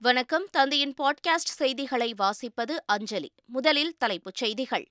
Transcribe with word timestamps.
வணக்கம். 0.00 0.46
தந்தையின் 0.50 0.94
பாட்காஸ்ட் 1.02 1.52
செய்திகளை 1.54 2.14
வாசிப்பது 2.18 2.76
அஞ்சலி. 2.86 3.32
முதலில் 3.46 3.96
தலைப்புச் 3.98 4.34
செய்திகள். 4.34 4.88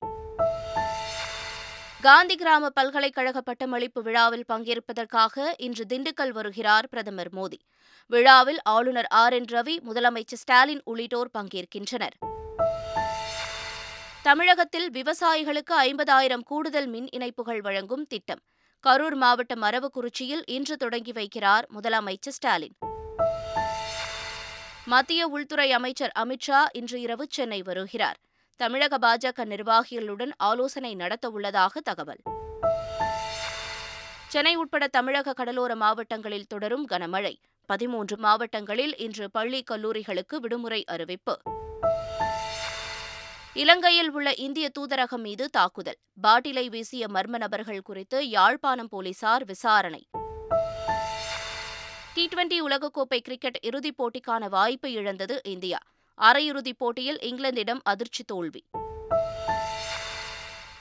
காந்தி 2.01 2.35
கிராம 2.35 2.69
பல்கலைக்கழக 2.69 3.41
பட்டமளிப்பு 3.41 4.01
விழாவில் 4.01 4.43
பங்கேற்பதற்காக 4.53 5.53
இன்று 5.57 5.85
திண்டுக்கல் 5.89 6.29
வருகிறார் 6.29 6.89
பிரதமர் 6.89 7.33
மோடி. 7.33 7.57
விழாவில் 8.07 8.61
ஆளுநர் 8.61 9.05
ஆர் 9.05 9.33
என் 9.33 9.43
ரவி 9.43 9.79
முதலமைச்சர் 9.89 10.33
ஸ்டாலின் 10.33 10.81
உள்ளிட்டோர் 10.85 11.29
பங்கேற்கின்றனர். 11.37 12.17
தமிழகத்தில் 14.21 14.89
விவசாயிகளுக்கு 14.89 15.73
ஐம்பதாயிரம் 15.81 16.43
கூடுதல் 16.43 16.87
மின் 16.87 17.09
இணைப்புகள் 17.09 17.61
வழங்கும் 17.61 18.05
திட்டம். 18.05 18.39
கரூர் 18.87 19.15
மாவட்டம் 19.15 19.63
அரவக்குறிச்சியில் 19.63 20.41
இன்று 20.45 20.77
தொடங்கி 20.77 21.11
வைக்கிறார் 21.11 21.63
முதலமைச்சர் 21.73 22.29
ஸ்டாலின். 22.29 22.75
மத்திய 24.87 25.27
உள்துறை 25.27 25.71
அமைச்சர் 25.71 26.11
அமித்ஷா 26.19 26.63
இன்று 26.71 27.01
இரவு 27.01 27.27
சென்னை 27.29 27.61
வருகிறார். 27.61 28.17
தமிழக 28.55 28.97
பாஜக 28.97 29.45
நிர்வாகிகளுடன் 29.45 30.29
ஆலோசனை 30.37 30.95
நடத்தவுள்ளதாக 30.95 31.77
தகவல். 31.83 32.17
சென்னை 34.27 34.55
உட்பட 34.55 34.87
தமிழக 34.87 35.33
கடலோர 35.33 35.75
மாவட்டங்களில் 35.75 36.47
தொடரும் 36.47 36.87
கனமழை. 36.89 37.35
பதிமூன்று 37.65 38.17
மாவட்டங்களில் 38.17 38.97
இன்று 38.97 39.31
பள்ளி 39.31 39.63
கல்லூரிகளுக்கு 39.71 40.35
விடுமுறை 40.35 40.83
அறிவிப்பு. 40.85 41.41
இலங்கையில் 43.53 44.11
உள்ள 44.11 44.33
இந்திய 44.33 44.69
தூதரகம் 44.79 45.21
மீது 45.21 45.49
தாக்குதல். 45.49 45.97
பாட்டிலை 46.21 46.69
வீசிய 46.69 47.07
மர்ம 47.07 47.37
நபர்கள் 47.37 47.81
குறித்து 47.81 48.29
யாழ்ப்பாணம் 48.29 48.87
போலீசார் 48.87 49.45
விசாரணை. 49.45 50.07
டுவெண்டி 52.27 52.61
உலகக்கோப்பை 52.61 53.19
கிரிக்கெட் 53.19 53.59
இறுதிப் 53.61 54.03
போட்டிக்கான 54.03 54.49
வாய்ப்பை 54.49 54.93
இழந்தது 54.93 55.41
இந்தியா. 55.43 55.79
அரையிறுதிப் 56.21 56.77
போட்டியில் 56.77 57.19
இங்கிலாந்திடம் 57.21 57.79
அதிர்ச்சி 57.83 58.23
தோல்வி. 58.23 58.63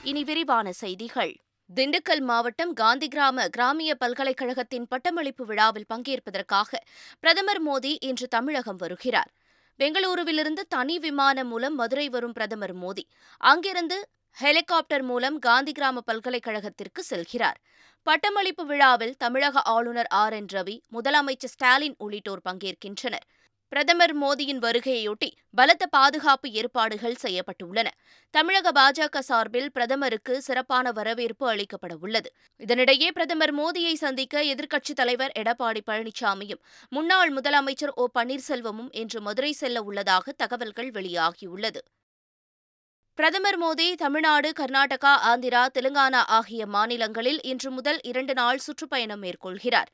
இனி 0.02 0.24
விரிவான 0.24 0.72
செய்திகள். 0.72 1.36
திண்டுக்கல் 1.74 2.20
மாவட்டம் 2.20 2.72
காந்தி 2.72 3.08
கிராம 3.08 3.48
கிராமிய 3.48 3.94
பல்கலைக்கழகத்தின் 3.94 4.86
பட்டமளிப்பு 4.88 5.44
விழாவில் 5.44 5.86
பங்கேற்பதற்காக 5.94 6.76
பிரதமர் 7.20 7.66
மோடி 7.66 7.96
இன்று 8.00 8.28
தமிழகம் 8.28 8.76
வருகிறார். 8.76 9.30
பெங்களூருவிலிருந்து 9.78 10.60
தனி 10.68 10.98
விமானம் 10.98 11.48
மூலம் 11.48 11.74
மதுரை 11.74 12.08
வரும் 12.08 12.32
பிரதமர் 12.32 12.76
மோடி. 12.76 13.02
அங்கிருந்து 13.38 14.08
ஹெலிகாப்டர் 14.36 15.02
மூலம் 15.02 15.38
காந்தி 15.38 15.72
கிராம 15.72 16.00
பல்கலைக்கழகத்திற்கு 16.00 17.02
செல்கிறார். 17.10 17.58
பட்டமளிப்பு 18.02 18.66
விழாவில் 18.66 19.16
தமிழக 19.16 19.62
ஆளுநர் 19.62 20.06
ஆர். 20.06 20.32
என். 20.32 20.46
ரவி 20.52 20.80
முதலமைச்சர் 20.92 21.52
ஸ்டாலின் 21.54 21.94
உள்ளிட்டோர் 21.98 22.42
பங்கேற்கின்றனர். 22.48 23.26
பிரதமர் 23.68 24.14
மோடியின் 24.22 24.58
வருகையொட்டி 24.58 25.30
பலத்த 25.50 25.86
பாதுகாப்பு 25.86 26.50
ஏற்பாடுகள் 26.50 27.16
செய்யப்பட்டுள்ளன. 27.22 27.86
தமிழக 28.30 28.72
பாஜக 28.72 29.18
சார்பில் 29.18 29.72
பிரதமருக்கு 29.72 30.42
சிறப்பான 30.42 30.92
வரவேற்பு 30.92 31.54
அளிக்கப்பட 31.54 31.94
உள்ளது. 32.00 32.32
இதனிடையே 32.60 33.08
பிரதமர் 33.08 33.54
மோடியை 33.54 33.94
சந்திக்க 33.94 34.42
எதிர்க்கட்சித் 34.42 35.00
தலைவர் 35.00 35.32
எடப்பாடி 35.38 35.80
பழனிசாமியும் 35.86 36.62
முன்னாள் 36.88 37.32
முதலமைச்சர் 37.32 37.94
ஓ 37.94 38.06
பன்னீர்செல்வமும் 38.18 38.88
இன்று 38.92 39.20
மதுரை 39.20 39.52
செல்ல 39.52 39.82
உள்ளதாக 39.82 40.32
தகவல்கள் 40.32 40.90
வெளியாகியுள்ளது. 40.90 41.82
பிரதமர் 43.18 43.56
மோடி 43.62 43.94
தமிழ்நாடு 43.94 44.52
கர்நாடகா 44.58 45.12
ஆந்திரா 45.28 45.60
தெலுங்கானா 45.76 46.22
ஆகிய 46.38 46.66
மாநிலங்களில் 46.66 47.38
இன்று 47.42 47.70
முதல் 47.70 48.00
இரண்டு 48.02 48.34
நாள் 48.34 48.58
சுற்றுப்பயணம் 48.58 49.22
மேற்கொள்கிறார். 49.22 49.88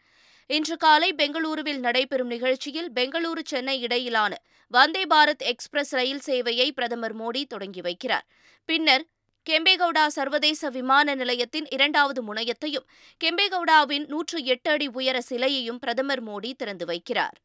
இன்று 0.47 0.77
காலை 0.77 1.11
பெங்களூருவில் 1.15 1.79
நடைபெறும் 1.79 2.27
நிகழ்ச்சியில் 2.27 2.89
பெங்களூரு 2.95 3.43
சென்னை 3.45 3.81
இடையிலான 3.81 4.41
வந்தே 4.73 5.05
பாரத் 5.15 5.45
எக்ஸ்பிரஸ் 5.53 5.93
ரயில் 5.93 6.25
சேவையை 6.27 6.69
பிரதமர் 6.71 7.17
மோடி 7.17 7.45
தொடங்கி 7.45 7.81
வைக்கிறார். 7.81 8.27
பின்னர் 8.65 9.07
கெம்பேகவுடா 9.51 10.07
சர்வதேச 10.07 10.71
விமான 10.71 11.15
நிலையத்தின் 11.15 11.67
இரண்டாவது 11.71 12.23
முனையத்தையும் 12.23 12.89
கெம்பேகவுடாவின் 13.25 14.09
நூற்று 14.09 14.45
எட்டு 14.45 14.71
அடி 14.71 14.89
உயர 14.89 15.21
சிலையையும் 15.31 15.79
பிரதமர் 15.79 16.25
மோடி 16.25 16.53
திறந்து 16.53 16.85
வைக்கிறார். 16.85 17.39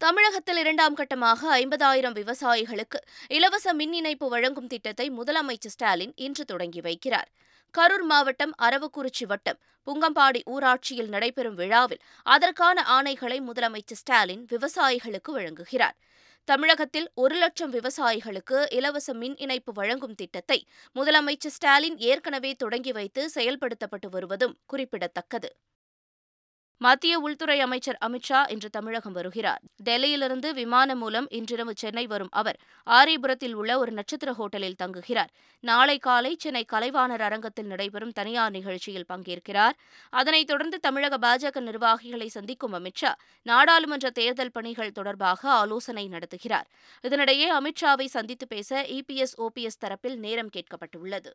தமிழகத்தில் 0.00 0.56
இரண்டாம் 0.56 0.96
கட்டமாக 0.96 1.40
ஐம்பதாயிரம் 1.60 2.16
விவசாயிகளுக்கு 2.16 2.98
இலவச 3.28 3.72
மின் 3.74 3.92
இணைப்பு 3.92 4.28
வழங்கும் 4.28 4.66
திட்டத்தை 4.66 5.06
முதலமைச்சர் 5.10 5.72
ஸ்டாலின் 5.74 6.12
இன்று 6.16 6.44
தொடங்கி 6.44 6.80
வைக்கிறார். 6.80 7.28
கரூர் 7.74 8.04
மாவட்டம் 8.04 8.52
அரவக்குறிச்சி 8.62 9.26
வட்டம் 9.26 9.58
புங்கம்பாடி 9.86 10.40
ஊராட்சியில் 10.46 11.08
நடைபெறும் 11.08 11.54
விழாவில் 11.54 12.02
அதற்கான 12.26 12.84
ஆணைகளை 12.96 13.38
முதலமைச்சர் 13.48 14.00
ஸ்டாலின் 14.02 14.42
விவசாயிகளுக்கு 14.52 15.32
வழங்குகிறார். 15.38 15.96
தமிழகத்தில் 16.48 17.08
ஒரு 17.14 17.34
லட்சம் 17.34 17.72
விவசாயிகளுக்கு 17.72 18.60
இலவச 18.70 19.14
மின் 19.14 19.36
இணைப்பு 19.36 19.72
வழங்கும் 19.72 20.14
திட்டத்தை 20.14 20.58
முதலமைச்சர் 20.96 21.56
ஸ்டாலின் 21.58 21.96
ஏற்கனவே 22.10 22.52
தொடங்கி 22.54 22.92
வைத்து 22.92 23.24
செயல்படுத்தப்பட்டு 23.34 24.10
வருவதும் 24.10 24.56
குறிப்பிடத்தக்கது. 24.66 25.50
மத்திய 26.78 27.18
உள்துறை 27.18 27.60
அமைச்சர் 27.60 27.98
அமித்ஷா 28.04 28.50
இன்று 28.50 28.70
தமிழகம் 28.70 29.12
வருகிறார். 29.12 29.60
டெல்லியிலிருந்து 29.84 30.54
விமானம் 30.54 30.98
மூலம் 30.98 31.26
இன்றிரவு 31.30 31.72
சென்னை 31.76 32.06
வரும் 32.06 32.28
அவர் 32.30 32.58
ஆரியபுரத்தில் 32.90 33.52
உள்ள 33.52 33.78
ஒரு 33.78 33.92
நட்சத்திர 33.92 34.32
ஹோட்டலில் 34.32 34.76
தங்குகிறார். 34.82 35.30
நாளை 35.60 35.98
காலை 35.98 36.36
சென்னை 36.38 36.64
கலைவாணர் 36.72 37.20
அரங்கத்தில் 37.20 37.66
நடைபெறும் 37.66 38.12
தனியார் 38.12 38.50
நிகழ்ச்சியில் 38.50 39.04
பங்கேற்கிறார். 39.12 39.72
அதனைத் 40.10 40.46
தொடர்ந்து 40.46 40.80
தமிழக 40.80 41.18
பாஜக 41.18 41.60
நிர்வாகிகளை 41.60 42.28
சந்திக்கும் 42.28 42.74
அமித்ஷா 42.74 43.14
நாடாளுமன்ற 43.42 44.10
தேர்தல் 44.10 44.52
பணிகள் 44.52 44.92
தொடர்பாக 44.92 45.50
ஆலோசனை 45.50 46.08
நடத்துகிறார். 46.08 46.68
இதனிடையே 47.02 47.48
அமித்ஷாவை 47.50 48.04
சந்தித்து 48.04 48.46
பேச 48.46 48.82
இபிஎஸ் 48.82 49.36
ஓபிஎஸ் 49.38 49.82
தரப்பில் 49.86 50.16
நேரம் 50.16 50.50
கேட்கப்பட்டுள்ளது. 50.56 51.32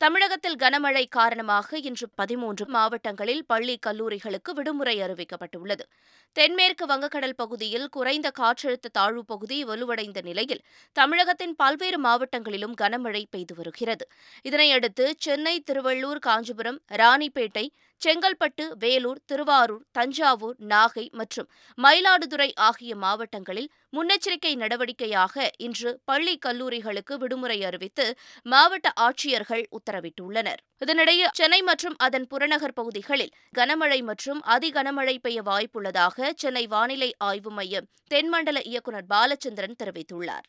தமிழகத்தில் 0.00 0.56
கனமழை 0.56 1.02
காரணமாக 1.08 1.78
இன்று 1.78 2.06
பதிமூன்று 2.14 2.64
மாவட்டங்களில் 2.66 3.40
பள்ளி 3.46 3.74
கல்லூரிகளுக்கு 3.86 4.50
விடுமுறை 4.54 4.94
அறிவிக்கப்பட்டுள்ளது. 5.02 5.84
தென்மேற்கு 6.32 6.86
வங்கக்கடல் 6.86 7.34
பகுதியில் 7.36 7.88
குறைந்த 7.88 8.30
காற்றழுத்த 8.38 8.92
தாழ்வு 8.92 9.24
பகுதி 9.24 9.64
வலுவடைந்த 9.64 10.22
நிலையில் 10.22 10.62
தமிழகத்தின் 10.92 11.54
பல்வேறு 11.56 12.00
மாவட்டங்களிலும் 12.00 12.76
கனமழை 12.80 13.24
பெய்து 13.30 13.54
வருகிறது. 13.54 14.06
இதனையடுத்து 14.44 15.06
சென்னை 15.18 15.62
திருவள்ளூர் 15.70 16.22
காஞ்சிபுரம் 16.28 16.80
ராணிப்பேட்டை 16.92 17.66
செங்கல்பட்டு 18.00 18.64
வேலூர் 18.78 19.20
திருவாரூர் 19.26 19.84
தஞ்சாவூர் 19.92 20.56
நாகை 20.72 21.04
மற்றும் 21.10 21.48
மயிலாடுதுறை 21.78 22.48
ஆகிய 22.54 22.96
மாவட்டங்களில் 22.96 23.70
முன்னெச்சரிக்கை 23.96 24.52
நடவடிக்கையாக 24.56 25.46
இன்று 25.56 25.90
பள்ளி 26.04 26.38
கல்லூரிகளுக்கு 26.46 27.14
விடுமுறை 27.18 27.64
அறிவித்து 27.64 28.06
மாவட்ட 28.42 28.92
ஆட்சியர்கள் 29.06 29.64
உத்தரவிட்டுள்ளனர். 29.78 30.60
இதனிடையே 30.84 31.28
சென்னை 31.32 31.60
மற்றும் 31.62 31.96
அதன் 31.98 32.26
புறநகர் 32.26 32.72
பகுதிகளில் 32.72 33.34
கனமழை 33.58 34.00
மற்றும் 34.02 34.42
அதிகனமழை 34.46 35.16
பெய்ய 35.18 35.42
வாய்ப்புள்ளதாக 35.42 36.30
சென்னை 36.36 36.66
வானிலை 36.66 37.10
ஆய்வு 37.18 37.50
மையம் 37.50 37.88
தென்மண்டல 38.10 38.60
இயக்குநர் 38.64 39.08
பாலச்சந்திரன் 39.10 39.78
தெரிவித்துள்ளார். 39.82 40.46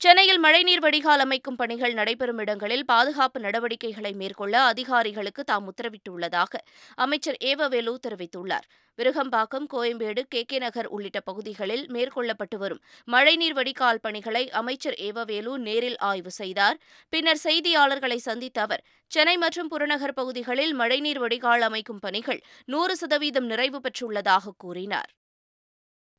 சென்னையில் 0.00 0.38
மழைநீர் 0.38 0.82
வடிகால் 0.82 1.22
அமைக்கும் 1.22 1.56
பணிகள் 1.56 1.94
நடைபெறும் 1.94 2.40
இடங்களில் 2.42 2.84
பாதுகாப்பு 2.84 3.38
நடவடிக்கைகளை 3.40 4.12
மேற்கொள்ள 4.20 4.54
அதிகாரிகளுக்கு 4.62 5.42
தாம் 5.44 5.66
உத்தரவிட்டுள்ளதாக 5.70 6.60
அமைச்சர் 7.04 7.38
ஏவவேலு 7.40 7.94
தெரிவித்துள்ளார். 8.06 8.68
விருகம்பாக்கம் 8.98 9.66
கோயம்பேடு 9.74 10.22
கே 10.28 10.44
கே 10.44 10.58
நகர் 10.58 10.88
உள்ளிட்ட 10.94 11.20
பகுதிகளில் 11.20 11.84
மேற்கொள்ளப்பட்டு 11.96 12.56
வரும் 12.56 12.82
மழைநீர் 13.08 13.58
வடிகால் 13.60 14.02
பணிகளை 14.06 14.44
அமைச்சர் 14.62 14.98
ஏவவேலு 15.08 15.54
நேரில் 15.66 15.98
ஆய்வு 16.10 16.34
செய்தார். 16.40 16.78
பின்னர் 17.12 17.44
செய்தியாளர்களை 17.44 18.20
சந்தித்த 18.28 18.60
அவர் 18.60 18.84
சென்னை 19.12 19.36
மற்றும் 19.36 19.68
புறநகர் 19.68 20.18
பகுதிகளில் 20.22 20.74
மழைநீர் 20.74 21.18
வடிகால் 21.18 21.60
அமைக்கும் 21.60 21.98
பணிகள் 21.98 22.42
நூறு 22.66 22.96
சதவீதம் 22.96 23.46
நிறைவு 23.46 23.80
பெற்றுள்ளதாக 23.80 24.56
கூறினார். 24.56 25.12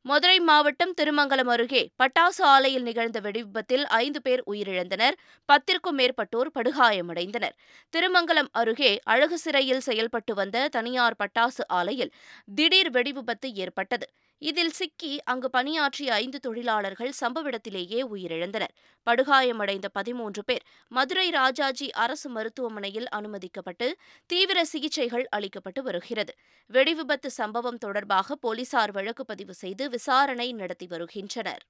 மதுரை 0.06 0.40
மாவட்டம் 0.40 0.94
திருமங்கலம் 1.02 1.50
அருகே 1.50 1.82
பட்டாசு 2.00 2.42
ஆலையில் 2.44 2.82
நிகழ்ந்த 2.82 3.18
வெடிவிபத்தில் 3.20 3.84
ஐந்து 3.98 4.20
பேர் 4.22 4.42
உயிரிழந்தனர். 4.52 5.16
பத்திற்கும் 5.50 5.98
மேற்பட்டோர் 5.98 6.50
படுகாயமடைந்தனர். 6.58 7.56
திருமங்கலம் 7.94 8.50
அருகே 8.52 8.92
அழகு 9.04 9.38
சிறையில் 9.38 9.80
செயல்பட்டு 9.80 10.34
வந்த 10.34 10.68
தனியார் 10.68 11.18
பட்டாசு 11.24 11.66
ஆலையில் 11.74 12.12
திடீர் 12.56 12.92
வெடிவிபத்து 12.92 13.50
ஏற்பட்டது. 13.56 14.08
இதில் 14.42 14.72
சிக்கி 14.72 15.22
அங்கு 15.24 15.50
பணியாற்றிய 15.50 16.14
ஐந்து 16.14 16.40
தொழிலாளர்கள் 16.40 17.12
சம்பவ 17.22 17.44
இடத்திலேயே 17.44 18.00
உயிரிழந்தனர். 18.08 18.74
படுகாயமடைந்த 19.08 19.88
பதிமூன்று 19.94 20.44
பேர் 20.44 20.66
மதுரை 20.92 21.30
ராஜாஜி 21.30 21.92
அரசு 21.92 22.30
மருத்துவமனையில் 22.30 23.08
அனுமதிக்கப்பட்டு 23.10 23.90
தீவிர 24.26 24.66
சிகிச்சைகள் 24.66 25.28
அளிக்கப்பட்டு 25.36 25.84
வருகிறது. 25.84 26.36
வெடிவிபத்து 26.70 27.32
சம்பவம் 27.40 27.78
தொடர்பாக 27.78 28.36
போலீசார் 28.36 28.92
வழக்கு 28.92 29.26
பதிவு 29.26 29.54
செய்து 29.54 29.90
விசாரணை 29.90 30.54
நடத்தி 30.54 30.88
வருகின்றனர். 30.88 31.64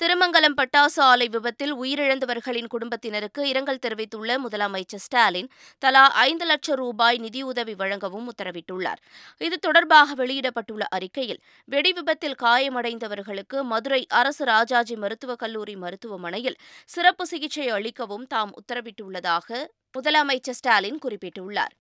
திருமங்கலம் 0.00 0.54
பட்டாசு 0.58 1.00
ஆலை 1.00 1.26
விபத்தில் 1.28 1.72
உயிரிழந்தவர்களின் 1.74 2.66
குடும்பத்தினருக்கு 2.66 3.48
இரங்கல் 3.48 3.78
தெரிவித்துள்ள 3.78 4.38
முதலமைச்சர் 4.38 5.02
ஸ்டாலின் 5.06 5.48
தலா 5.78 6.04
ஐந்து 6.10 6.46
லட்சம் 6.46 6.76
ரூபாய் 6.76 7.18
நிதியுதவி 7.18 7.74
வழங்கவும் 7.74 8.28
உத்தரவிட்டுள்ளார். 8.28 9.00
இது 9.38 9.58
தொடர்பாக 9.58 10.14
வெளியிடப்பட்டுள்ள 10.24 10.86
அறிக்கையில் 10.88 11.40
வெடி 11.64 11.92
விபத்தில் 11.92 12.38
காயமடைந்தவர்களுக்கு 12.42 13.62
மதுரை 13.62 14.06
அரசு 14.20 14.44
ராஜாஜி 14.44 14.96
மருத்துவக் 14.96 15.38
கல்லூரி 15.38 15.76
மருத்துவமனையில் 15.76 16.60
சிறப்பு 16.86 17.26
சிகிச்சை 17.26 17.68
அளிக்கவும் 17.70 18.26
தாம் 18.26 18.54
உத்தரவிட்டுள்ளதாக 18.62 19.66
முதலமைச்சர் 19.98 20.58
ஸ்டாலின் 20.60 20.98
குறிப்பிட்டுள்ளார். 21.08 21.74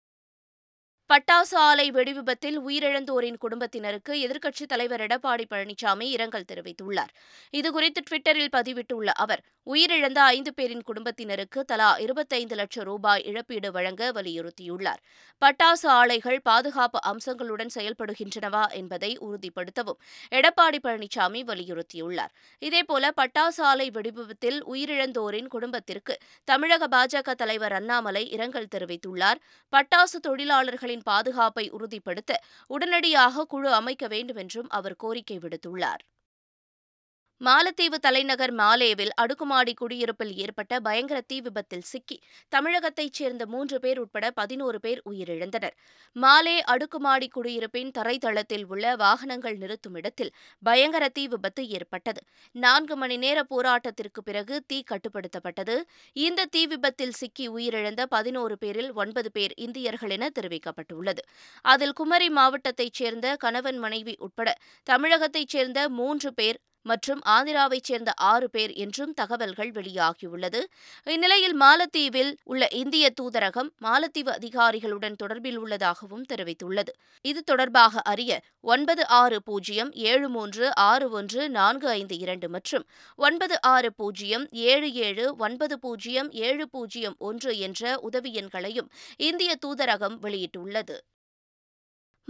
பட்டாசு 1.10 1.56
ஆலை 1.56 1.92
வெடிவிபத்தில் 1.92 2.58
உயிரிழந்தோரின் 2.68 3.38
குடும்பத்தினருக்கு 3.38 4.14
எதிர்க்கட்சித் 4.16 4.68
தலைவர் 4.68 5.02
எடப்பாடி 5.02 5.46
பழனிசாமி 5.50 6.02
இரங்கல் 6.02 6.44
தெரிவித்துள்ளார். 6.52 7.12
இதுகுறித்து 7.54 8.02
டுவிட்டரில் 8.02 8.52
பதிவிட்டுள்ள 8.56 9.06
அவர் 9.06 9.42
உயிரிழந்த 9.68 10.18
ஐந்து 10.18 10.54
பேரின் 10.54 10.84
குடும்பத்தினருக்கு 10.84 11.66
தலா 11.66 11.96
இருபத்தைந்து 11.98 12.56
லட்சம் 12.56 12.84
ரூபாய் 12.84 13.24
இழப்பீடு 13.24 13.72
வழங்க 13.72 14.12
வலியுறுத்தியுள்ளார். 14.12 15.02
பட்டாசு 15.42 15.88
ஆலைகள் 15.88 16.42
பாதுகாப்பு 16.42 17.00
அம்சங்களுடன் 17.04 17.72
செயல்படுகின்றனவா 17.76 18.70
என்பதை 18.72 19.18
உறுதிப்படுத்தவும் 19.18 20.00
எடப்பாடி 20.32 20.80
பழனிசாமி 20.84 21.44
வலியுறுத்தியுள்ளார். 21.52 22.34
இதேபோல 22.62 23.12
பட்டாசு 23.22 23.62
ஆலை 23.62 23.92
வெடிவிபத்தில் 23.92 24.60
உயிரிழந்தோரின் 24.74 25.48
குடும்பத்திற்கு 25.48 26.18
தமிழக 26.44 26.88
பாஜக 26.88 27.32
தலைவர் 27.32 27.74
அண்ணாமலை 27.74 28.30
இரங்கல் 28.30 28.72
தெரிவித்துள்ளார். 28.76 29.42
பட்டாசு 29.74 30.20
தொழிலாளர்களின் 30.22 30.97
பாதுகாப்பை 31.04 31.70
உறுதிப்படுத்த 31.70 32.42
உடனடியாக 32.68 33.46
குழு 33.46 33.74
அமைக்க 33.74 34.08
வேண்டும் 34.08 34.36
என்றும் 34.36 34.70
அவர் 34.70 34.96
கோரிக்கை 34.96 35.40
விடுத்துள்ளார். 35.40 36.04
மாலத்தீவு 37.42 37.98
தலைநகர் 38.00 38.52
மாலேவில் 38.54 39.12
அடுக்குமாடி 39.16 39.74
குடியிருப்பில் 39.74 40.32
ஏற்பட்ட 40.36 40.80
பயங்கர 40.80 41.22
தீ 41.22 41.42
விபத்தில் 41.42 41.82
சிக்கி 41.82 42.18
தமிழகத்தைச் 42.50 43.14
சேர்ந்த 43.14 43.46
மூன்று 43.46 43.80
பேர் 43.80 44.00
உட்பட 44.00 44.32
பதினோரு 44.32 44.80
பேர் 44.80 45.02
உயிரிழந்தனர். 45.10 45.76
மாலே 46.16 46.56
அடுக்குமாடி 46.74 47.28
குடியிருப்பின் 47.28 47.92
தரைத்தளத்தில் 47.98 48.66
உள்ள 48.66 48.96
வாகனங்கள் 48.96 49.58
நிறுத்தும் 49.58 49.96
இடத்தில் 49.96 50.32
பயங்கர 50.64 51.10
தீ 51.10 51.28
விபத்து 51.28 51.68
ஏற்பட்டது. 51.68 52.22
நான்கு 52.56 52.96
மணி 52.96 53.18
நேர 53.18 53.44
போராட்டத்திற்கு 53.44 54.24
பிறகு 54.24 54.64
தீ 54.68 54.84
கட்டுப்படுத்தப்பட்டது. 54.92 55.78
இந்த 56.18 56.46
தீ 56.46 56.66
விபத்தில் 56.66 57.12
சிக்கி 57.12 57.48
உயிரிழந்த 57.50 58.04
பதினோரு 58.06 58.58
பேரில் 58.58 58.92
ஒன்பது 58.94 59.32
பேர் 59.32 59.54
இந்தியர்கள் 59.58 60.10
என 60.10 60.32
தெரிவிக்கப்பட்டுள்ளது. 60.40 61.24
அதில் 61.66 61.94
குமரி 61.94 62.30
மாவட்டத்தைச் 62.30 62.94
சேர்ந்த 62.94 63.36
கணவன் 63.36 63.78
மனைவி 63.78 64.16
உட்பட 64.20 64.50
தமிழகத்தைச் 64.88 65.48
சேர்ந்த 65.48 65.90
மூன்று 65.90 66.34
பேர் 66.34 66.60
மற்றும் 66.92 67.22
ஆந்திராவைச் 67.36 67.88
சேர்ந்த 67.90 68.12
ஆறு 68.32 68.48
பேர் 68.50 68.74
என்றும் 68.84 69.14
தகவல்கள் 69.14 69.72
வெளியாகியுள்ளது. 69.78 70.62
இந்நிலையில் 71.08 71.56
மாலத்தீவில் 71.62 72.32
உள்ள 72.44 72.64
இந்திய 72.82 73.06
தூதரகம் 73.20 73.70
மாலத்தீவு 73.86 74.32
அதிகாரிகளுடன் 74.38 75.18
தொடர்பில் 75.24 75.60
உள்ளதாகவும் 75.64 76.26
தெரிவித்துள்ளது. 76.34 76.94
இது 77.26 77.42
தொடர்பாக 77.44 78.02
அறிய 78.14 78.32
ஒன்பது 78.74 79.06
ஆறு 79.22 79.40
பூஜ்ஜியம் 79.42 79.92
ஏழு 80.12 80.30
மூன்று 80.30 80.66
ஆறு 80.90 81.08
ஒன்று 81.12 81.42
நான்கு 81.50 81.90
ஐந்து 81.90 82.18
இரண்டு 82.18 82.50
மற்றும் 82.50 82.86
ஒன்பது 83.20 83.58
ஆறு 83.74 83.92
பூஜ்ஜியம் 83.94 84.48
ஏழு 84.72 84.90
ஏழு 85.08 85.28
ஒன்பது 85.46 85.78
பூஜ்ஜியம் 85.80 86.32
ஏழு 86.48 86.66
பூஜ்ஜியம் 86.70 87.16
ஒன்று 87.30 87.54
என்ற 87.60 88.00
உதவி 88.08 88.32
எண்களையும் 88.42 88.90
இந்திய 89.30 89.52
தூதரகம் 89.66 90.18
வெளியிட்டுள்ளது. 90.26 90.98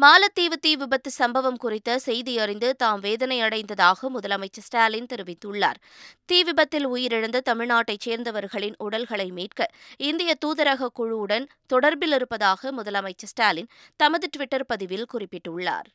மாலத்தீவு 0.01 0.57
தீ 0.61 0.75
விபத்து 0.75 1.11
சம்பவம் 1.11 1.57
குறித்த 1.57 1.99
செய்தி 1.99 2.39
அறிந்து 2.39 2.75
தாம் 2.75 2.99
வேதனை 2.99 3.41
அடைந்ததாக 3.41 4.09
முதலமைச்சர் 4.09 4.65
ஸ்டாலின் 4.67 5.05
தெரிவித்துள்ளார். 5.13 5.79
தீ 6.25 6.44
விபத்தில் 6.44 6.88
உயிரிழந்த 6.88 7.39
தமிழ்நாட்டைச் 7.49 8.03
சேர்ந்தவர்களின் 8.05 8.75
உடல்களை 8.77 9.31
மீட்க 9.31 9.67
இந்திய 9.97 10.38
தூதரக 10.45 10.89
குழுவுடன் 10.99 11.47
தொடர்பில் 11.73 12.13
இருப்பதாக 12.13 12.71
முதலமைச்சர் 12.71 13.31
ஸ்டாலின் 13.33 13.67
தமது 13.95 14.29
டுவிட்டர் 14.38 14.67
பதிவில் 14.67 15.05
குறிப்பிட்டுள்ளார். 15.13 15.88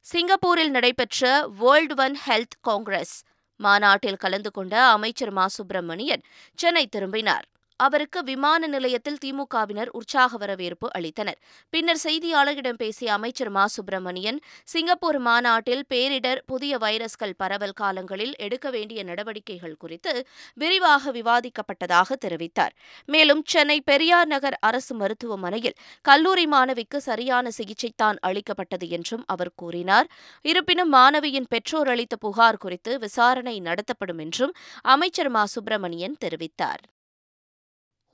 சிங்கப்பூரில் 0.00 0.70
நடைபெற்ற 0.70 1.48
வேர்ல்டு 1.58 1.94
ஒன் 1.96 2.18
ஹெல்த் 2.26 2.60
காங்கிரஸ் 2.60 3.24
மாநாட்டில் 3.56 4.16
கலந்து 4.16 4.50
கொண்ட 4.50 4.84
அமைச்சர் 4.86 5.30
மா. 5.30 5.46
சுப்பிரமணியன் 5.48 6.22
சென்னை 6.54 6.86
திரும்பினார். 6.86 7.46
அவருக்கு 7.76 8.22
விமான 8.22 8.66
நிலையத்தில் 8.66 9.18
திமுகவினர் 9.24 9.88
உற்சாக 9.88 10.36
வரவேற்பு 10.36 10.88
அளித்தனர். 10.98 11.38
பின்னர் 11.70 12.00
செய்தியாளர்களிடம் 12.04 12.78
பேசிய 12.78 13.12
அமைச்சர் 13.12 13.50
மா. 13.50 13.66
சுப்பிரமணியன் 13.66 14.40
சிங்கப்பூர் 14.64 15.18
மாநாட்டில் 15.18 15.84
பேரிடர் 15.94 16.40
புதிய 16.46 16.78
வைரஸ்கள் 16.78 17.34
பரவல் 17.36 17.72
காலங்களில் 17.72 18.34
எடுக்க 18.36 18.70
வேண்டிய 18.70 19.02
நடவடிக்கைகள் 19.02 19.76
குறித்து 19.76 20.26
விரிவாக 20.54 21.12
விவாதிக்கப்பட்டதாக 21.12 22.16
தெரிவித்தார். 22.24 22.74
மேலும் 23.04 23.42
சென்னை 23.46 23.80
பெரியார் 23.80 24.26
நகர் 24.26 24.58
அரசு 24.60 24.94
மருத்துவமனையில் 24.94 25.76
கல்லூரி 26.02 26.46
மாணவிக்கு 26.46 26.96
சரியான 26.96 27.50
சிகிச்சைத்தான் 27.58 28.16
அளிக்கப்பட்டது 28.20 28.88
என்றும் 28.88 29.24
அவர் 29.26 29.52
கூறினார். 29.54 30.08
இருப்பினும் 30.42 30.92
மாணவியின் 30.92 31.48
பெற்றோர் 31.48 31.88
அளித்த 31.88 32.16
புகார் 32.16 32.56
குறித்து 32.56 32.98
விசாரணை 32.98 33.60
நடத்தப்படும் 33.60 34.18
என்றும் 34.18 34.52
அமைச்சர் 34.82 35.28
மா. 35.28 35.44
சுப்பிரமணியன் 35.44 36.16
தெரிவித்தார். 36.24 36.82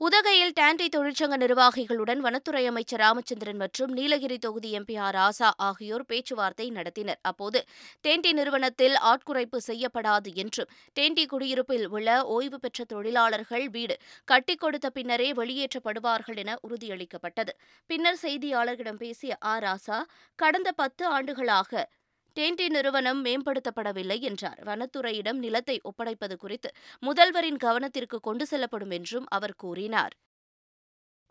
உதகையில் 0.01 0.53
டான்டி 0.59 0.85
தொழிற்சங்க 0.93 1.35
நிர்வாகிகளுடன் 1.41 2.21
வனத்துறை 2.25 2.61
அமைச்சர் 2.69 3.01
ராமச்சந்திரன் 3.03 3.59
மற்றும் 3.63 3.91
நீலகிரி 3.97 4.37
தொகுதி 4.45 4.69
எம்பி 4.77 4.95
ஆர் 5.07 5.15
ராசா 5.17 5.49
ஆகியோர் 5.67 6.05
பேச்சுவார்த்தை 6.11 6.67
நடத்தினர். 6.77 7.19
அப்போது 7.29 7.59
டேன்டி 8.05 8.31
நிறுவனத்தில் 8.39 8.95
ஆட்குறைப்பு 9.11 9.59
செய்யப்படாது 9.67 10.31
என்றும் 10.43 10.71
டேன்டி 10.99 11.25
குடியிருப்பில் 11.33 11.85
உள்ள 11.97 12.17
ஓய்வு 12.37 12.59
பெற்ற 12.63 12.87
தொழிலாளர்கள் 12.93 13.67
வீடு 13.75 13.97
கட்டிக் 14.31 14.61
கொடுத்த 14.63 14.89
பின்னரே 14.97 15.29
வெளியேற்றப்படுவார்கள் 15.41 16.39
என 16.45 16.57
உறுதியளிக்கப்பட்டது. 16.67 17.53
பின்னர் 17.89 18.21
செய்தியாளர்களிடம் 18.25 19.01
பேசிய 19.05 19.37
ஆர் 19.53 19.63
ராசா 19.63 19.99
கடந்த 20.39 20.71
பத்து 20.81 21.05
ஆண்டுகளாக 21.17 21.87
டேன்டி 22.35 22.69
நிறுவனம் 22.69 23.21
மேம்படுத்தப்படவில்லை 23.25 24.19
என்றார். 24.21 24.59
வனத்துறையிடம் 24.65 25.39
நிலத்தை 25.45 25.77
ஒப்படைப்பது 25.83 26.35
குறித்து 26.35 26.69
முதல்வரின் 27.03 27.61
கவனத்திற்கு 27.63 28.19
கொண்டு 28.19 28.45
செல்லப்படும் 28.45 28.89
என்றும் 28.89 29.25
அவர் 29.29 29.55
கூறினார். 29.55 30.13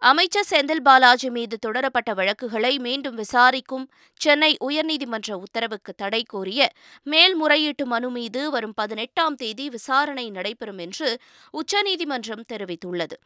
அமைச்சர் 0.03 0.47
செந்தில் 0.51 0.83
பாலாஜி 0.83 1.29
மீது 1.31 1.57
தொடரப்பட்ட 1.67 2.11
வழக்குகளை 2.15 2.79
மீண்டும் 2.79 3.15
விசாரிக்கும் 3.15 3.85
சென்னை 4.21 4.57
உயர்நீதிமன்ற 4.65 5.31
உத்தரவுக்கு 5.33 5.93
தடை 5.95 6.23
கோரிய 6.23 6.71
மேல்முறையீட்டு 7.07 7.87
மனு 7.87 8.11
மீது 8.11 8.51
வரும் 8.51 8.75
பதினெட்டாம் 8.75 9.35
தேதி 9.35 9.69
விசாரணை 9.69 10.31
நடைபெறும் 10.31 10.79
என்று 10.79 11.21
உச்சநீதிமன்றம் 11.51 12.49
தெரிவித்துள்ளது. 12.53 13.19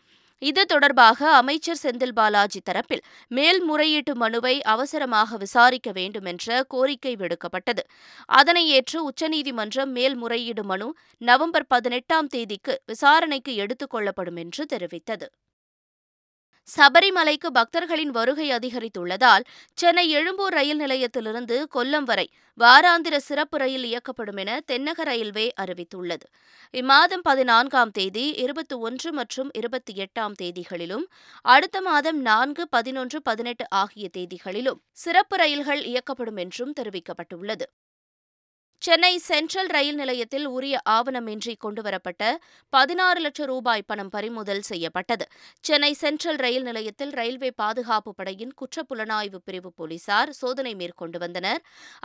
இது 0.42 0.66
தொடர்பாக 0.66 1.34
அமைச்சர் 1.34 1.78
செந்தில் 1.82 2.12
பாலாஜி 2.12 2.60
தரப்பில் 2.70 3.02
மேல்முறையீட்டு 3.28 4.14
மனுவை 4.14 4.62
அவசரமாக 4.62 5.36
விசாரிக்க 5.36 5.92
வேண்டும் 5.92 6.24
என்ற 6.24 6.64
கோரிக்கை 6.68 7.16
விடுக்கப்பட்டது. 7.16 7.82
அதனை 8.28 8.68
ஏற்று 8.68 9.04
உச்சநீதிமன்றம் 9.04 9.90
மேல்முறையீடு 9.90 10.64
மனு 10.64 10.94
நவம்பர் 11.18 11.66
பதினெட்டாம் 11.66 12.26
தேதிக்கு 12.26 12.82
விசாரணைக்கு 12.86 13.54
எடுத்துக் 13.54 13.90
கொள்ளப்படும் 13.90 14.36
என்று 14.36 14.66
தெரிவித்தது. 14.72 15.28
சபரிமலைக்கு 16.68 17.48
பக்தர்களின் 17.52 18.10
வருகை 18.10 18.46
அதிகரித்துள்ளதால் 18.52 19.44
சென்னை 19.74 20.04
எழும்பூர் 20.08 20.52
ரயில் 20.52 20.80
நிலையத்திலிருந்து 20.80 21.56
கொல்லம் 21.74 22.04
வரை 22.04 22.26
வாராந்திர 22.58 23.16
சிறப்பு 23.16 23.56
ரயில் 23.58 23.84
இயக்கப்படும் 23.84 24.36
என 24.36 24.60
தென்னக 24.72 25.02
ரயில்வே 25.02 25.52
அறிவித்துள்ளது. 25.60 26.26
இம்மாதம் 26.74 27.22
பதினான்காம் 27.22 27.90
தேதி 27.90 28.24
இருபத்தி 28.44 28.74
ஒன்று 28.74 29.12
மற்றும் 29.12 29.50
இருபத்தி 29.52 29.94
எட்டாம் 30.04 30.34
தேதிகளிலும் 30.42 31.06
அடுத்த 31.42 31.80
மாதம் 31.80 32.20
நான்கு 32.20 32.68
பதினொன்று 32.68 33.22
பதினெட்டு 33.22 33.66
ஆகிய 33.82 34.08
தேதிகளிலும் 34.16 34.82
சிறப்பு 34.92 35.36
ரயில்கள் 35.36 35.82
இயக்கப்படும் 35.84 36.36
என்றும் 36.36 36.72
தெரிவிக்கப்பட்டுள்ளது. 36.80 37.66
சென்னை 38.84 39.12
சென்ட்ரல் 39.26 39.70
ரயில் 39.74 39.98
நிலையத்தில் 40.00 40.46
உரிய 40.56 40.76
ஆவணமின்றி 40.94 41.52
கொண்டுவரப்பட்ட 41.64 42.22
பதினாறு 42.72 43.20
லட்சம் 43.20 43.48
ரூபாய் 43.50 43.84
பணம் 43.90 44.10
பறிமுதல் 44.14 44.60
செய்யப்பட்டது. 44.70 45.24
சென்னை 45.66 45.90
சென்ட்ரல் 46.00 46.40
ரயில் 46.44 46.66
நிலையத்தில் 46.68 47.12
ரயில்வே 47.18 47.50
பாதுகாப்பு 47.62 48.12
படையின் 48.14 48.52
குற்றப்புலனாய்வு 48.60 49.38
பிரிவு 49.44 49.70
போலீசார் 49.78 50.32
சோதனை 50.40 50.72
மேற்கொண்டு 50.80 51.20
வந்தனர். 51.24 51.62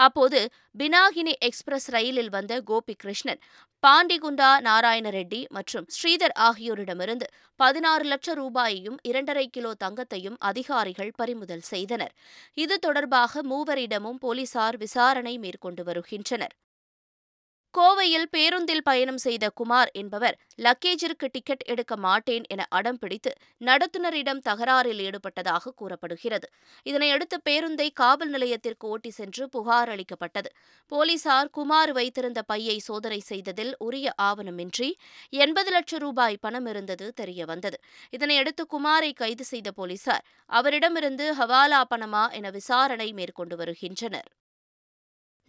அப்போது 0.07 0.39
பினாகினி 0.83 1.33
எக்ஸ்பிரஸ் 1.49 1.89
ரயிலில் 1.97 2.31
வந்த 2.37 2.61
கோபி 2.71 2.95
கிருஷ்ணன் 3.03 3.41
பாண்டிகுண்டா 3.83 4.51
நாராயண 4.69 5.11
ரெட்டி 5.17 5.41
மற்றும் 5.57 5.85
ஸ்ரீதர் 5.97 6.35
ஆகியோரிடமிருந்து 6.47 7.29
பதினாறு 7.59 8.07
லட்சம் 8.13 8.39
ரூபாயையும் 8.43 8.97
இரண்டரை 9.01 9.45
கிலோ 9.57 9.73
தங்கத்தையும் 9.83 10.39
அதிகாரிகள் 10.51 11.13
பறிமுதல் 11.19 11.67
செய்தனர். 11.73 12.15
இது 12.63 12.77
தொடர்பாக 12.87 13.43
மூவரிடமும் 13.51 14.23
போலீசார் 14.25 14.77
விசாரணை 14.77 15.37
மேற்கொண்டு 15.37 15.83
வருகின்றனர். 15.83 16.55
கோவையில் 17.73 18.25
பேருந்தில் 18.31 18.83
பயணம் 18.83 19.17
செய்த 19.17 19.49
குமார் 19.49 19.89
என்பவர் 19.93 20.35
லக்கேஜிற்கு 20.59 21.27
டிக்கெட் 21.31 21.63
எடுக்க 21.63 21.97
மாட்டேன் 21.97 22.43
என 22.47 22.65
அடம் 22.69 22.97
பிடித்து 22.97 23.31
நடத்துனரிடம் 23.61 24.41
தகராறில் 24.41 25.01
ஈடுபட்டதாக 25.07 25.73
கூறப்படுகிறது. 25.75 26.47
இதனையடுத்து 26.85 27.37
பேருந்தை 27.49 27.87
காவல் 27.93 28.29
நிலையத்திற்கு 28.29 28.87
ஓட்டி 28.87 29.09
சென்று 29.09 29.49
புகார் 29.49 29.89
அளிக்கப்பட்டது. 29.89 30.49
போலீசார் 30.91 31.49
குமார் 31.49 31.91
வைத்திருந்த 31.91 32.41
பையை 32.41 32.77
சோதனை 32.79 33.19
செய்ததில் 33.19 33.73
உரிய 33.79 34.13
ஆவணமின்றி 34.21 34.89
எண்பது 35.37 35.71
லட்சம் 35.71 35.99
ரூபாய் 35.99 36.41
பணம் 36.41 36.65
இருந்தது 36.65 37.13
தெரியவந்தது. 37.21 37.79
இதனையடுத்து 38.11 38.65
குமாரை 38.73 39.13
கைது 39.13 39.43
செய்த 39.43 39.71
போலீசார் 39.71 40.25
அவரிடமிருந்து 40.49 41.27
ஹவாலா 41.33 41.83
பணமா 41.95 42.25
என 42.31 42.49
விசாரணை 42.49 43.13
மேற்கொண்டு 43.13 43.55
வருகின்றனர். 43.55 44.29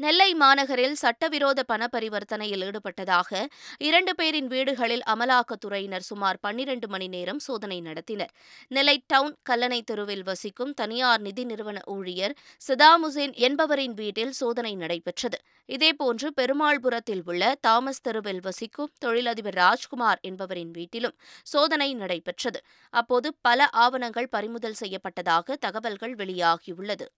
நெல்லை 0.00 0.35
மாநகரில் 0.35 0.95
சட்டவிரோத 1.00 1.62
பண 1.62 1.88
பரிவர்த்தனையில் 1.92 2.62
ஈடுபட்டதாக 2.66 3.40
இரண்டு 3.78 4.14
பேரின் 4.14 4.47
வீடுகளில் 4.47 5.02
அமலாக்கத்துறையினர் 5.07 6.07
சுமார் 6.09 6.38
பன்னிரண்டு 6.40 6.88
மணி 6.88 7.09
நேரம் 7.09 7.38
சோதனை 7.38 7.78
நடத்தினர். 7.80 8.33
நெல்லை 8.69 8.97
டவுன் 9.07 9.37
கல்லணை 9.50 9.80
தெருவில் 9.85 10.23
வசிக்கும் 10.23 10.73
தனியார் 10.73 11.21
நிதி 11.21 11.45
நிறுவன 11.45 11.80
ஊழியர் 11.87 12.37
சிதாமுசேன் 12.69 13.35
என்பவரின் 13.49 13.92
வீட்டில் 13.92 14.30
சோதனை 14.30 14.75
நடைபெற்றது. 14.75 15.38
இதேபோன்று 15.69 16.30
பெருமாள்புரத்தில் 16.40 17.23
உள்ள 17.26 17.54
தாமஸ் 17.61 18.02
தெருவில் 18.02 18.40
வசிக்கும் 18.40 18.92
தொழிலதிபர் 18.99 19.54
ராஜ்குமார் 19.54 20.21
என்பவரின் 20.23 20.71
வீட்டிலும் 20.71 21.19
சோதனை 21.45 21.95
நடைபெற்றது. 21.95 22.61
அப்போது 22.95 23.30
பல 23.42 23.69
ஆவணங்கள் 23.87 24.28
பறிமுதல் 24.28 24.80
செய்யப்பட்டதாக 24.80 25.57
தகவல்கள் 25.61 26.14
வெளியாகியுள்ளது. 26.14 27.09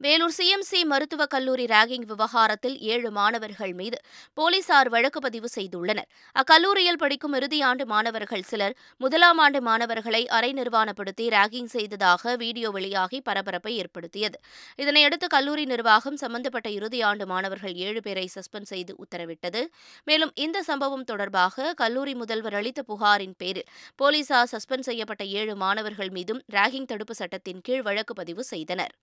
வேலூர் 0.00 0.34
சிஎம்சி 0.36 0.78
மருத்துவக் 0.84 1.30
கல்லூரி 1.30 1.64
ராகிங் 1.66 2.04
விவகாரத்தில் 2.10 2.76
ஏழு 2.92 3.08
மாணவர்கள் 3.10 3.72
மீது 3.72 3.98
போலீசார் 4.34 4.88
வழக்கு 4.88 5.20
பதிவு 5.20 5.48
செய்துள்ளனர். 5.56 6.08
அக்கல்லூரியில் 6.36 6.98
படிக்கும் 6.98 7.34
இறுதியாண்டு 7.34 7.84
மாணவர்கள் 7.84 8.42
சிலர் 8.42 8.74
முதலாம் 8.96 9.38
ஆண்டு 9.38 9.60
மாணவர்களை 9.60 10.22
அரை 10.28 10.50
நிர்வாணப்படுத்தி 10.52 11.26
ராகிங் 11.28 11.68
செய்ததாக 11.74 12.36
வீடியோ 12.36 12.70
வெளியாகி 12.70 13.20
பரபரப்பை 13.20 13.76
ஏற்படுத்தியது. 13.76 14.38
இதனையடுத்து 14.78 15.26
கல்லூரி 15.26 15.64
நிர்வாகம் 15.64 16.16
சம்பந்தப்பட்ட 16.16 16.70
இறுதியாண்டு 16.70 17.26
மாணவர்கள் 17.26 17.74
ஏழு 17.74 18.00
பேரை 18.00 18.26
சஸ்பெண்ட் 18.36 18.70
செய்து 18.72 18.94
உத்தரவிட்டது. 19.04 19.62
மேலும் 20.04 20.32
இந்த 20.36 20.62
சம்பவம் 20.62 21.04
தொடர்பாக 21.04 21.74
கல்லூரி 21.74 22.14
முதல்வர் 22.14 22.54
அளித்த 22.54 22.82
புகாரின் 22.82 23.36
பேரில் 23.36 23.70
போலீசார் 23.96 24.50
சஸ்பெண்ட் 24.54 24.88
செய்யப்பட்ட 24.90 25.24
ஏழு 25.24 25.56
மாணவர்கள் 25.56 26.10
மீதும் 26.10 26.42
ராகிங் 26.52 26.90
தடுப்பு 26.94 27.14
சட்டத்தின் 27.14 27.62
கீழ் 27.62 27.82
வழக்கு 27.82 28.14
பதிவு 28.14 28.44
செய்தனர். 28.44 28.94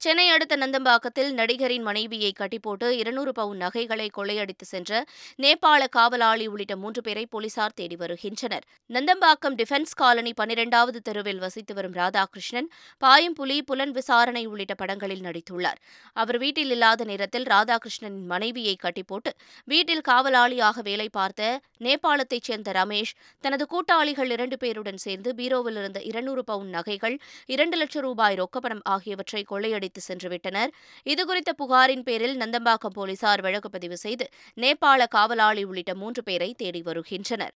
சென்னை 0.00 0.24
அடுத்த 0.28 0.54
நந்தம்பாக்கத்தில் 0.56 1.30
நடிகரின் 1.32 1.82
மனைவியை 1.82 2.32
கட்டிப்போட்டு 2.32 2.88
இருநூறு 2.90 3.32
பவுன் 3.32 3.56
நகைகளை 3.56 4.08
கொள்ளையடித்து 4.08 4.64
சென்ற 4.64 4.90
நேபாள 5.42 5.82
காவலாளி 5.88 6.46
உள்ளிட்ட 6.46 6.74
மூன்று 6.76 7.00
பேரை 7.02 7.26
போலீசார் 7.26 7.74
தேடி 7.74 7.96
வருகின்றனர். 7.96 8.64
நந்தம்பாக்கம் 8.90 9.56
டிஃபென்ஸ் 9.60 9.94
காலனி 9.94 10.32
பனிரெண்டாவது 10.32 11.00
தெருவில் 11.02 11.38
வசித்து 11.38 11.74
வரும் 11.74 11.92
ராதாகிருஷ்ணன் 11.92 12.68
பாயம்புலி 13.02 13.56
புலன் 13.62 13.90
விசாரணை 13.90 14.44
உள்ளிட்ட 14.46 14.74
படங்களில் 14.74 15.24
நடித்துள்ளார். 15.26 15.80
அவர் 16.16 16.38
வீட்டில் 16.38 16.70
இல்லாத 16.70 17.04
நேரத்தில் 17.04 17.46
ராதாகிருஷ்ணனின் 17.54 18.26
மனைவியை 18.26 18.76
கட்டிப்போட்டு 18.84 19.32
வீட்டில் 19.64 20.04
காவலாளியாக 20.08 20.82
வேலை 20.82 21.08
பார்த்த 21.08 21.42
நேபாளத்தைச் 21.80 22.46
சேர்ந்த 22.50 22.72
ரமேஷ் 22.72 23.14
தனது 23.44 23.66
கூட்டாளிகள் 23.66 24.30
இரண்டு 24.30 24.58
பேருடன் 24.64 25.02
சேர்ந்து 25.06 25.32
பீரோவில் 25.34 25.80
இருந்த 25.82 26.00
இருநூறு 26.02 26.44
பவுன் 26.44 26.68
நகைகள் 26.68 27.18
இரண்டு 27.46 27.76
லட்சம் 27.76 28.02
ரூபாய் 28.02 28.40
ரொக்கப்பணம் 28.42 28.84
ஆகியவற்றை 28.88 29.42
கொள்ளையடி 29.44 29.85
அடித்து 29.86 30.02
சென்றுவிட்டனர் 30.08 30.72
இதுகுறித்த 31.06 31.52
புகாரின் 31.58 32.02
பேரில் 32.02 32.38
நந்தம்பாக்கம் 32.38 32.94
போலீசார் 32.94 33.40
வழக்கு 33.40 33.70
பதிவு 33.70 33.96
செய்து 33.96 34.26
நேபாள 34.56 35.02
காவலாளி 35.10 35.64
உள்ளிட்ட 35.64 35.94
மூன்று 35.94 36.22
பேரை 36.22 36.50
தேடி 36.54 36.82
வருகின்றனர். 36.82 37.54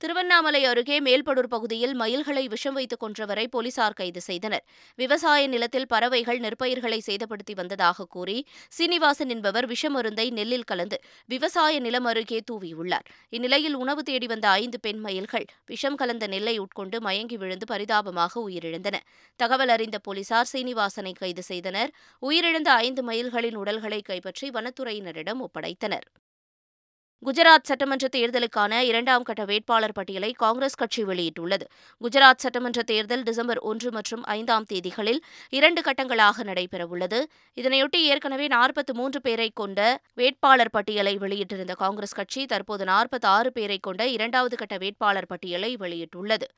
திருவண்ணாமலை 0.00 0.64
அருகே 0.64 1.00
மேல்படூர் 1.00 1.48
பகுதியில் 1.48 1.94
மயில்களை 1.94 2.46
விஷம் 2.48 2.74
வைத்துக் 2.74 3.00
கொன்றவரை 3.04 3.46
போலீசார் 3.46 3.92
கைது 3.92 4.20
செய்தனர். 4.20 4.64
விவசாய 4.94 5.46
நிலத்தில் 5.46 5.86
பறவைகள் 5.86 6.40
நெற்பயிர்களை 6.40 6.98
சேதப்படுத்தி 7.06 7.54
வந்ததாக 7.54 8.04
கூறி 8.04 8.36
சீனிவாசன் 8.68 9.28
என்பவர் 9.28 9.66
விஷமருந்தை 9.66 10.26
நெல்லில் 10.30 10.64
கலந்து 10.64 10.98
விவசாய 11.26 11.80
நிலம் 11.80 12.04
அருகே 12.04 12.40
தூவியுள்ளார். 12.50 13.08
இந்நிலையில் 13.28 13.74
உணவு 13.74 14.02
தேடி 14.02 14.26
வந்த 14.26 14.48
ஐந்து 14.48 14.80
பெண் 14.80 15.00
மயில்கள் 15.00 15.46
விஷம் 15.66 15.94
கலந்த 15.94 16.26
நெல்லை 16.26 16.58
உட்கொண்டு 16.58 17.00
மயங்கி 17.00 17.36
விழுந்து 17.36 17.66
பரிதாபமாக 17.66 18.48
உயிரிழந்தன. 18.48 18.96
தகவல் 19.36 19.68
அறிந்த 19.68 19.98
போலீசார் 19.98 20.50
சீனிவாசனை 20.52 21.12
கைது 21.12 21.42
செய்தனர். 21.42 21.92
உயிரிழந்த 22.22 22.68
ஐந்து 22.86 23.02
மயில்களின் 23.02 23.56
உடல்களை 23.56 24.02
கைப்பற்றி 24.02 24.48
வனத்துறையினரிடம் 24.50 25.42
ஒப்படைத்தனர். 25.48 26.08
குஜராத் 27.26 27.68
சட்டமன்ற 27.68 28.08
தேர்தலுக்கான 28.16 28.80
இரண்டாம் 28.80 29.22
கட்ட 29.22 29.44
வேட்பாளர் 29.44 29.92
பட்டியலை 29.92 30.32
காங்கிரஸ் 30.32 30.74
கட்சி 30.74 31.02
வெளியிட்டுள்ளது. 31.04 31.64
குஜராத் 32.00 32.42
சட்டமன்ற 32.44 32.82
தேர்தல் 32.82 33.22
டிசம்பர் 33.22 33.58
ஒன்று 33.58 33.90
மற்றும் 33.92 34.22
ஐந்தாம் 34.22 34.66
தேதிகளில் 34.72 35.18
இரண்டு 35.48 35.80
கட்டங்களாக 35.80 36.44
நடைபெறவுள்ளது. 36.44 37.20
இதனையொட்டி 37.56 38.00
ஏற்கனவே 38.12 38.46
நாற்பத்தி 38.46 38.92
மூன்று 38.92 39.20
பேரை 39.20 39.50
கொண்ட 39.54 40.00
வேட்பாளர் 40.14 40.70
பட்டியலை 40.70 41.16
வெளியிட்டிருந்த 41.16 41.72
காங்கிரஸ் 41.72 42.12
கட்சி 42.12 42.46
தற்போது 42.46 42.84
நாற்பத்தி 42.84 43.28
ஆறு 43.36 43.52
பேரை 43.52 43.78
கொண்ட 43.78 44.06
இரண்டாவது 44.06 44.56
கட்ட 44.56 44.78
வேட்பாளர் 44.78 45.26
பட்டியலை 45.26 45.76
வெளியிட்டுள்ளது. 45.76 46.48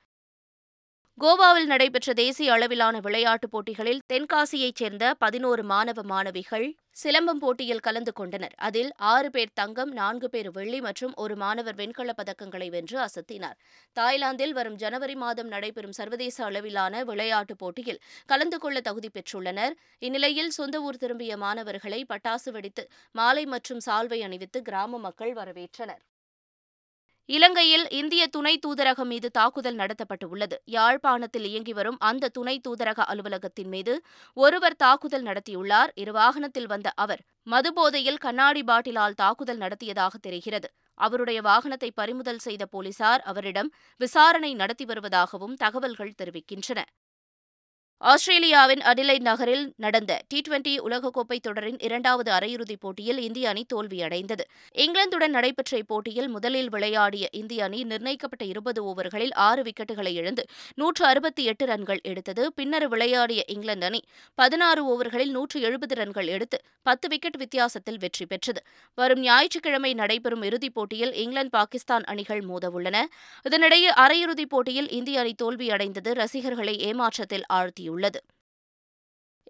கோவாவில் 1.21 1.67
நடைபெற்ற 1.67 2.11
தேசிய 2.13 2.53
அளவிலான 2.53 2.99
விளையாட்டுப் 2.99 3.51
போட்டிகளில் 3.51 3.99
தென்காசியைச் 4.13 4.79
சேர்ந்த 4.81 5.15
பதினோரு 5.19 5.63
மாணவ 5.63 6.03
மாணவிகள் 6.03 6.65
சிலம்பம் 7.03 7.41
போட்டியில் 7.43 7.83
கலந்து 7.87 8.13
கொண்டனர். 8.13 8.55
அதில் 8.59 8.89
ஆறு 9.13 9.29
பேர் 9.31 9.53
தங்கம் 9.55 9.93
நான்கு 9.93 10.29
பேர் 10.31 10.51
வெள்ளி 10.51 10.81
மற்றும் 10.81 11.13
ஒரு 11.17 11.37
மாணவர் 11.37 11.75
வெண்கலப் 11.75 12.19
பதக்கங்களை 12.21 12.69
வென்று 12.71 12.99
அசத்தினார். 12.99 13.59
தாய்லாந்தில் 13.97 14.53
வரும் 14.53 14.75
ஜனவரி 14.75 15.15
மாதம் 15.15 15.47
நடைபெறும் 15.47 15.97
சர்வதேச 15.99 16.45
அளவிலான 16.45 17.05
விளையாட்டுப் 17.05 17.59
போட்டியில் 17.59 18.03
கலந்து 18.27 18.59
கொள்ள 18.59 18.81
தகுதி 18.81 19.11
பெற்றுள்ளனர். 19.11 19.77
இந்நிலையில் 19.99 20.51
சொந்த 20.51 20.81
ஊர் 20.81 20.97
திரும்பிய 20.97 21.37
மாணவர்களை 21.37 22.07
பட்டாசு 22.15 22.53
வெடித்து 22.53 22.85
மாலை 23.13 23.47
மற்றும் 23.47 23.83
சால்வை 23.87 24.21
அணிவித்து 24.21 24.63
கிராம 24.63 24.99
மக்கள் 24.99 25.35
வரவேற்றனர். 25.35 26.03
இலங்கையில் 27.31 27.85
இந்திய 27.91 28.23
துணை 28.27 28.53
தூதரகம் 28.67 29.11
மீது 29.13 29.31
தாக்குதல் 29.31 29.77
நடத்தப்பட்டுள்ளது. 29.77 30.57
யாழ்ப்பாணத்தில் 30.65 31.45
இயங்கி 31.45 31.73
வரும் 31.73 31.99
அந்த 31.99 32.29
துணை 32.29 32.55
தூதரக 32.69 33.05
அலுவலகத்தின் 33.13 33.69
மீது 33.69 33.95
ஒருவர் 34.37 34.77
தாக்குதல் 34.77 35.23
நடத்தியுள்ளார். 35.23 35.91
இரு 35.95 36.13
வாகனத்தில் 36.13 36.67
வந்த 36.67 36.91
அவர் 36.95 37.23
மதுபோதையில் 37.47 38.19
கண்ணாடி 38.19 38.63
பாட்டிலால் 38.63 39.19
தாக்குதல் 39.23 39.57
நடத்தியதாக 39.57 40.19
தெரிகிறது. 40.19 40.71
அவருடைய 41.01 41.41
வாகனத்தை 41.43 41.91
பறிமுதல் 41.95 42.39
செய்த 42.39 42.67
போலீசார் 42.67 43.23
அவரிடம் 43.25 43.71
விசாரணை 44.01 44.55
நடத்தி 44.55 44.85
வருவதாகவும் 44.85 45.55
தகவல்கள் 45.55 46.19
தெரிவிக்கின்றன. 46.23 46.83
ஆஸ்திரேலியாவின் 48.03 48.81
அடிலைட் 48.81 49.21
நகரில் 49.21 49.73
நடந்த 49.77 50.21
டி 50.29 50.41
டுவெண்டி 50.49 50.75
உலகக்கோப்பை 50.85 51.39
தொடரின் 51.41 51.79
இரண்டாவது 51.79 52.33
அரையிறுதிப் 52.33 52.81
போட்டியில் 52.81 53.19
இந்திய 53.19 53.49
அணி 53.49 53.67
தோல்வியடைந்தது. 53.75 54.45
இங்கிலாந்துடன் 54.75 55.29
நடைபெற்ற 55.29 55.79
இப்போட்டியில் 55.79 56.29
முதலில் 56.29 56.69
விளையாடிய 56.69 57.29
இந்திய 57.33 57.65
அணி 57.65 57.85
நிர்ணயிக்கப்பட்ட 57.85 58.45
இருபது 58.45 58.85
ஓவர்களில் 58.85 59.35
ஆறு 59.35 59.63
விக்கெட்டுகளை 59.63 60.13
இழந்து 60.13 60.45
நூற்று 60.75 61.05
அறுபத்தி 61.05 61.45
எட்டு 61.45 61.67
ரன்கள் 61.67 62.01
எடுத்தது. 62.03 62.53
பின்னர் 62.53 62.89
விளையாடிய 62.89 63.45
இங்கிலாந்து 63.47 63.87
அணி 63.87 64.01
பதினாறு 64.35 64.85
ஓவர்களில் 64.95 65.31
நூற்று 65.31 65.61
எழுபது 65.61 65.95
ரன்கள் 65.95 66.27
எடுத்து 66.27 66.61
பத்து 66.83 67.09
விக்கெட் 67.09 67.37
வித்தியாசத்தில் 67.37 67.99
வெற்றி 67.99 68.27
பெற்றது. 68.27 68.63
வரும் 68.95 69.21
ஞாயிற்றுக்கிழமை 69.21 69.95
நடைபெறும் 69.95 70.43
இறுதிப் 70.43 70.75
போட்டியில் 70.75 71.13
இங்கிலாந்து 71.13 71.51
பாகிஸ்தான் 71.51 72.05
அணிகள் 72.05 72.41
மோதவுள்ளன. 72.41 73.05
இதனிடையே 73.51 73.93
அரையிறுதிப் 74.07 74.49
போட்டியில் 74.49 74.89
இந்திய 74.89 75.21
அணி 75.21 75.35
தோல்வியடைந்தது. 75.43 76.13
ரசிகர்களை 76.15 76.77
ஏமாற்றத்தில் 76.91 77.47
ஆழ்த்தியுள்ளது. 77.53 77.89
கூறியுள்ளது 77.91 78.21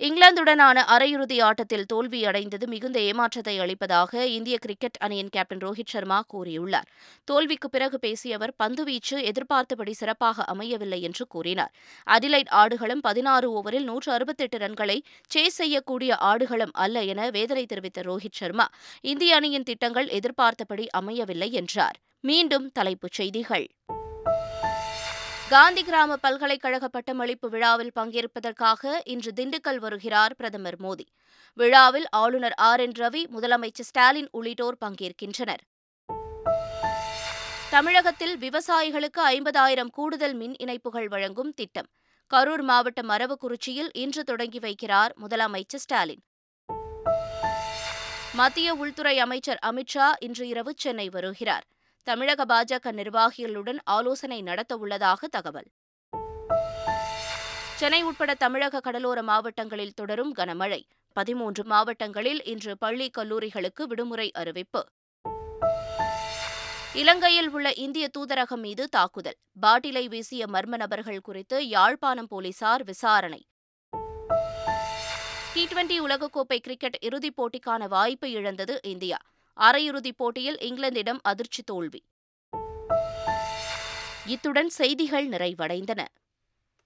இங்கிலாந்துடனான 0.01 0.79
அரையிறுதி 0.97 1.43
ஆட்டத்தில் 1.43 1.85
தோல்வியடைந்தது 1.95 2.67
மிகுந்த 2.67 3.01
ஏமாற்றத்தை 3.01 3.59
அளிப்பதாக 3.59 4.27
இந்திய 4.27 4.59
கிரிக்கெட் 4.59 4.97
அணியின் 4.99 5.29
கேப்டன் 5.29 5.59
ரோஹித் 5.59 5.91
சர்மா 5.91 6.25
கூறியுள்ளார். 6.35 6.89
தோல்விக்கு 7.25 7.71
பிறகு 7.71 7.99
பேசிய 7.99 8.35
அவர் 8.35 8.55
பந்துவீச்சு 8.63 9.17
எதிர்பார்த்தபடி 9.23 9.93
சிறப்பாக 9.93 10.45
அமையவில்லை 10.45 11.03
என்று 11.03 11.27
கூறினார். 11.27 11.73
அடிலைட் 12.11 12.49
ஆடுகளம் 12.49 13.01
பதினாறு 13.01 13.51
ஓவரில் 13.53 13.83
நூற்று 13.83 14.13
அறுபத்தெட்டு 14.13 14.59
ரன்களை 14.59 14.99
சேஸ் 15.35 15.59
செய்யக்கூடிய 15.61 16.17
ஆடுகளம் 16.17 16.73
அல்ல 16.73 17.03
என 17.03 17.31
வேதனை 17.31 17.67
தெரிவித்த 17.67 18.01
ரோஹித் 18.01 18.39
சர்மா 18.41 18.69
இந்திய 19.01 19.35
அணியின் 19.35 19.63
திட்டங்கள் 19.63 20.09
எதிர்பார்த்தபடி 20.09 20.89
அமையவில்லை 20.91 21.53
என்றார். 21.53 21.99
மீண்டும் 22.21 22.73
தலைப்புச் 22.73 23.13
செய்திகள். 23.13 23.67
காந்தி 25.51 25.85
கிராம 25.85 26.17
பல்கலைக்கழக 26.17 26.89
பட்டமளிப்பு 26.89 27.49
விழாவில் 27.49 27.93
பங்கேற்பதற்காக 27.95 29.01
இன்று 29.05 29.33
திண்டுக்கல் 29.37 29.77
வருகிறார் 29.77 30.37
பிரதமர் 30.37 30.77
மோடி. 30.81 31.07
விழாவில் 31.55 32.09
ஆளுநர் 32.09 32.53
ஆர். 32.53 32.81
என். 32.81 32.93
ரவி 32.93 33.27
முதலமைச்சர் 33.37 33.89
ஸ்டாலின் 33.91 34.29
உள்ளிட்டோர் 34.33 34.77
பங்கேற்கின்றனர். 34.81 35.61
தமிழகத்தில் 37.71 38.39
விவசாயிகளுக்கு 38.39 39.21
ஐம்பதாயிரம் 39.29 39.91
கூடுதல் 39.93 40.35
மின் 40.35 40.57
இணைப்புகள் 40.57 41.09
வழங்கும் 41.09 41.55
திட்டம். 41.55 41.87
கரூர் 42.35 42.63
மாவட்டம் 42.63 43.09
அரவக்குறிச்சியில் 43.09 43.91
இன்று 43.93 44.25
தொடங்கி 44.25 44.59
வைக்கிறார் 44.59 45.11
முதலமைச்சர் 45.27 45.83
ஸ்டாலின். 45.85 46.23
மத்திய 48.33 48.75
உள்துறை 48.75 49.19
அமைச்சர் 49.19 49.59
அமித்ஷா 49.67 50.11
இன்று 50.19 50.49
இரவு 50.49 50.75
சென்னை 50.77 51.09
வருகிறார். 51.09 51.65
தமிழக 52.03 52.45
பாஜக 52.45 52.93
நிர்வாகிகளுடன் 52.93 53.79
ஆலோசனை 53.85 54.43
நடத்தவுள்ளதாக 54.43 55.25
தகவல். 55.31 55.71
சென்னை 57.77 58.03
உட்பட 58.03 58.35
தமிழக 58.35 58.81
கடலோர 58.81 59.23
மாவட்டங்களில் 59.23 59.95
தொடரும் 59.95 60.35
கனமழை. 60.35 60.83
பதிமூன்று 61.13 61.65
மாவட்டங்களில் 61.65 62.45
இன்று 62.45 62.79
பள்ளி 62.79 63.11
கல்லூரிகளுக்கு 63.19 63.83
விடுமுறை 63.83 64.31
அறிவிப்பு. 64.33 64.89
இலங்கையில் 66.95 67.51
உள்ள 67.51 67.73
இந்திய 67.73 68.11
தூதரகம் 68.19 68.61
மீது 68.61 68.89
தாக்குதல். 68.89 69.37
பாட்டிலை 69.61 70.09
வீசிய 70.09 70.47
மர்ம 70.47 70.77
நபர்கள் 70.77 71.21
குறித்து 71.21 71.69
யாழ்ப்பாணம் 71.69 72.27
போலீசார் 72.27 72.85
விசாரணை. 72.85 73.47
டி 75.55 75.67
டுவெண்டி 75.67 76.01
உலகக்கோப்பை 76.01 76.59
கிரிக்கெட் 76.59 76.97
இறுதிப் 77.01 77.43
போட்டிக்கான 77.43 77.89
வாய்ப்பை 77.89 78.33
இழந்தது 78.33 78.81
இந்தியா. 78.83 79.17
அரையிறுதிப் 79.61 80.17
போட்டியில் 80.17 80.59
இங்கிலாந்திடம் 80.59 81.19
அதிர்ச்சி 81.23 81.63
தோல்வி. 81.63 82.05
இத்துடன் 84.27 84.69
செய்திகள் 84.69 85.29
நிறைவடைந்தன. 85.29 86.05